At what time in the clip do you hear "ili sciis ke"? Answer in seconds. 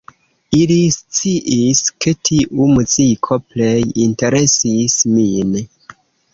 0.59-2.15